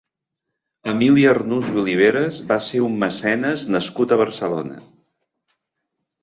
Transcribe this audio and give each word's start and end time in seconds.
Emili 0.93 1.25
Arnús 1.31 1.69
i 1.73 1.75
Oliveras 1.81 2.39
va 2.53 2.57
ser 2.69 2.81
un 2.87 2.95
mecenes 3.05 3.67
nascut 3.75 4.15
a 4.15 4.19
Barcelona. 4.23 4.81